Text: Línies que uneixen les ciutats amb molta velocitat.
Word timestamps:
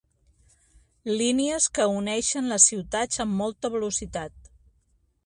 Línies 1.19 1.67
que 1.77 1.85
uneixen 1.99 2.49
les 2.53 2.65
ciutats 2.71 3.21
amb 3.27 3.39
molta 3.43 3.73
velocitat. 3.77 4.51